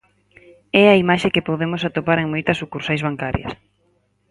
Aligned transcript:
É 0.83 0.83
a 0.89 0.99
imaxe 1.03 1.33
que 1.33 1.47
podemos 1.49 1.81
atopar 1.83 2.17
en 2.23 2.31
moitas 2.33 2.59
sucursais 2.61 3.01
bancarias. 3.07 3.51